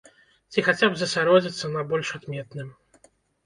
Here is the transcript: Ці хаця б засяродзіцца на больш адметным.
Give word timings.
Ці 0.53 0.63
хаця 0.67 0.89
б 0.93 0.97
засяродзіцца 1.03 1.65
на 1.77 1.87
больш 1.95 2.07
адметным. 2.21 2.77